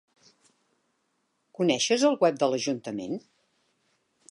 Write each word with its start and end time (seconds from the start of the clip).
Coneixes 1.59 2.07
el 2.11 2.17
web 2.25 2.41
de 2.45 2.51
l'ajuntament? 2.55 3.17